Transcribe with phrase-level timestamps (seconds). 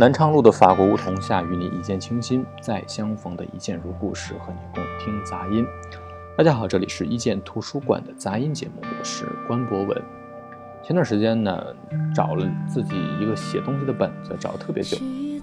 [0.00, 5.62] 南昌路的法国梧桐下，与你一见倾心，再相逢的一见如故时，和你共听杂音。
[6.38, 10.02] 大家好，这里是一见图书馆的杂音节目，我是关博文。
[10.82, 11.62] 前段时间呢，
[12.14, 14.96] 找了自己一个写东西的本子，找了特别久。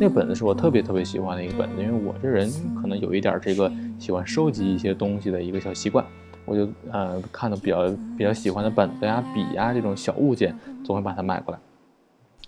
[0.00, 2.50] 那个本子是我特别特别喜欢的一个本子，因为我这人
[2.82, 3.70] 可能有一点这个
[4.00, 6.04] 喜欢收集一些东西的一个小习惯，
[6.44, 7.88] 我就呃看到比较
[8.18, 11.60] 比较喜欢的本子呀、笔呀这种小物件，总会把它买过来。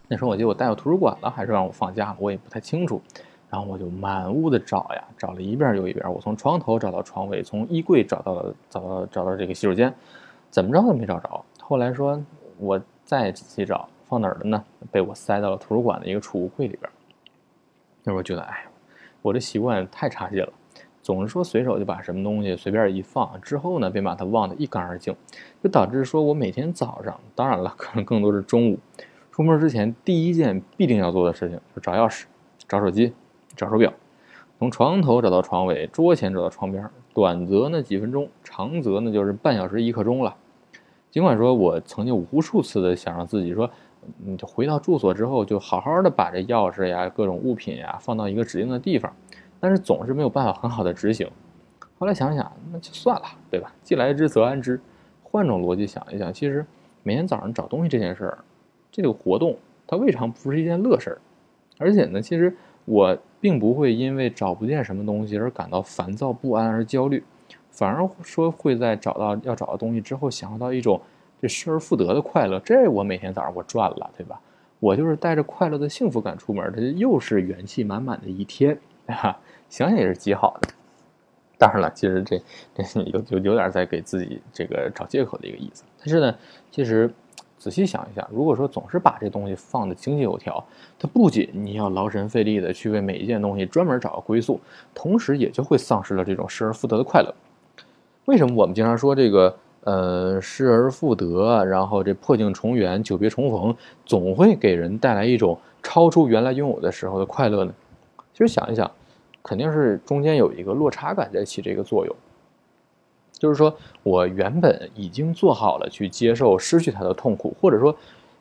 [0.08, 3.00] 那时候我记得我带到图书馆了，还是让我放假了，我也不太清楚。
[3.48, 6.10] 然后我就满屋的找呀，找了一遍又一遍。
[6.10, 9.92] 我从床头找到床尾，从衣柜找到了，找到找到这个洗手间，
[10.50, 11.44] 怎么着都没找着。
[11.60, 12.18] 后来说
[12.58, 14.64] 我再仔细找，放哪儿了呢？
[14.90, 16.90] 被我塞到了图书馆的一个储物柜里边。
[18.04, 18.64] 那时候觉得，哎，
[19.20, 20.52] 我这习惯太差劲了，
[21.02, 25.14] 总是说随手就把什么东西随便一放，之后呢便把它忘得一干二净，
[25.62, 28.78] 就导致说我每天早上，当然了，可能更多是中午。
[29.32, 32.24] 出门之前第一件必定要做的事情就是找钥匙、
[32.68, 33.14] 找手机、
[33.56, 33.90] 找手表，
[34.58, 40.36] 从床头找到床尾，桌前找到床边，短则呢几分钟，长则呢就是半小时一刻钟了。
[41.10, 43.70] 尽管说我曾经无数次的想让自己说，
[44.22, 49.10] 嗯，就回到住所之后就好好的把这钥匙呀、各种物品呀放到一个指定的地方，
[49.58, 51.26] 但是总是没有办法很好的执行。
[51.98, 53.72] 后来想想，那就算了，对吧？
[53.82, 54.78] 既来之则安之。
[55.22, 56.66] 换种逻辑想一想，其实
[57.02, 58.38] 每天早上找东西这件事儿。
[58.92, 61.18] 这个活动它未尝不是一件乐事儿，
[61.78, 62.54] 而且呢，其实
[62.84, 67.24] 我并不会因为找不见什么东西而感到烦躁不安而焦虑，
[67.70, 71.00] 反而说会在找到要找的东西之后，享受到一种
[71.40, 72.60] 这失而复得的快乐。
[72.60, 74.40] 这我每天早上我赚了，对吧？
[74.78, 80.68] 我就是带着快乐的幸福感出门，这又是元气满满的一天，啊，想想也是极好的。
[81.58, 82.40] 当然了，其实这
[82.74, 85.84] 这有有有点在给自己这个找借口的一个意思。
[85.98, 86.36] 但是呢，
[86.70, 87.10] 其实。
[87.62, 90.64] 仔细想一想，如果说总是把这东西放的井井有条，
[90.98, 94.60] 它不仅你要劳神费力的去为每一件东西专门找个归宿，
[94.92, 97.32] 同时也就会丧失了这种失而复得的快乐。
[98.24, 103.72] 为什么我们经常说这个呃失而复得，然后这破镜重圆、久别重逢，
[104.04, 107.72] 总会给人带来一种超出原来拥有的时候的快乐呢？
[108.32, 108.90] 其实想一想，
[109.40, 112.16] 肯定是中间有一个落差感在起这个作用。
[113.42, 117.92] 就是说，我原本已经做好了去接受失去它的痛苦，或者说，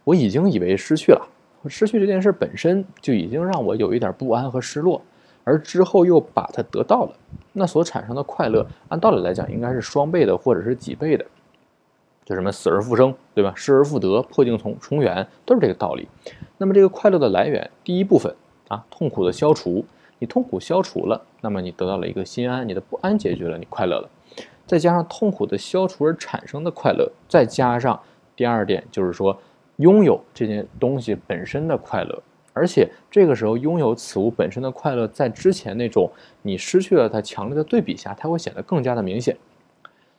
[0.04, 1.28] 我已经以为失去了，
[1.68, 5.02] 失去这件事本身就已经让我有一点不安和失落，
[5.44, 7.14] 而之后又把它得到了，
[7.54, 11.26] 那所产生的快乐，按道理来讲应该是双倍的或者是几倍的，
[12.24, 13.52] 就什么死而复生，对吧？
[13.56, 16.08] 失而复得，破镜重重圆，都是这个道理。
[16.60, 18.32] 那么这个快乐的来源，第一部分
[18.68, 19.84] 啊，痛苦的消除，
[20.20, 24.08] 你痛苦消除了，那么你得到了一个心安，你的不安解决了，你快乐了。
[24.72, 28.00] 再加上痛苦的消除而产生的快乐，再加上
[28.38, 29.38] 第二点，就是说
[29.76, 32.24] 拥有这件东西本身的快乐，
[32.54, 36.10] 而且这个时候拥有此物本身的快乐，在之前那种
[36.42, 39.36] 你失去了它强烈的对比下，它会显得更加的明显。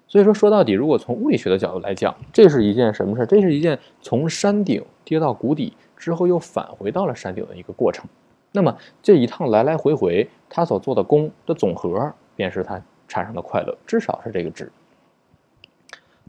[0.06, 8.04] 所以说，说到底，如果从物理学的角度来讲，这是一件什么事儿这是一件从山顶跌到谷底之后又返回到了山顶的一个过程。
[8.52, 12.82] 那么这一趟来来回回，它所做的功的总和，便是它。
[13.12, 14.72] 产生的快乐至少是这个值。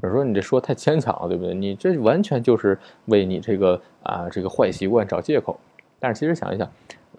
[0.01, 1.53] 有人说你这说太牵强了，对不对？
[1.53, 5.57] 你这完全就是为你这个啊这个坏习惯找借口。
[5.97, 6.69] 但是其实想一想，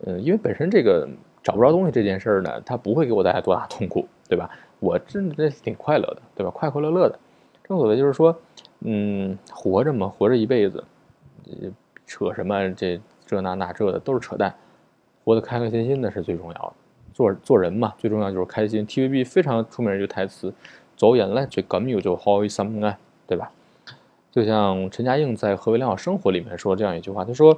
[0.05, 1.09] 呃，因为本身这个
[1.43, 4.51] 找不着东西这件事儿呢，它不会给我带来多大痛苦，对吧？
[4.81, 6.51] 我真的挺快乐的，对吧？
[6.51, 7.19] 快快乐乐的。
[7.67, 8.39] 正所谓就是说，
[8.81, 10.85] 嗯，活着嘛，活着一辈子，
[12.05, 14.55] 扯什么这这那那这的都是扯淡，
[15.25, 16.73] 活得开开心心的是最重要的。
[17.15, 18.87] 做做人嘛，最重要就是开心。
[18.87, 20.53] TVB 非常出名的一句台词
[20.99, 23.51] ：“走眼泪最感有就好心啊，对吧？”
[24.33, 27.57] 就像陈嘉映在《何为良好生活》里面说这样一句话，他说：“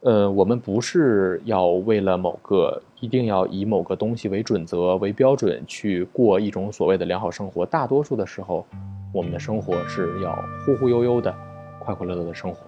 [0.00, 8.66] 呃，我们不是要为了某个一定要以某个东西为准则为标准去过一种所谓的良好生活，大多数的时候，
[9.12, 11.34] 我们的生活是要忽忽悠悠的，
[11.78, 12.60] 快快乐乐的生活。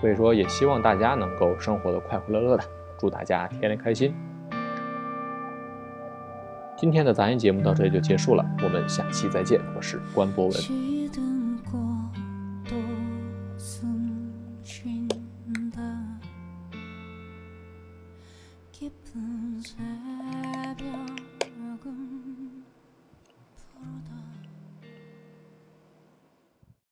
[0.00, 2.64] 所以说，也希望大家能够生活的快快乐乐的，
[2.98, 4.12] 祝大家天天开心。”
[6.82, 10.52] 今天的杂音节目到这里就结束了我们下期再见我是关博文。